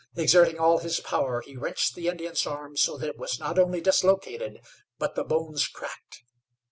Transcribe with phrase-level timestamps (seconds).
[0.17, 3.79] Exerting all his power, he wrenched the Indian's arm so that it was not only
[3.81, 4.59] dislocated,
[4.97, 6.23] but the bones cracked.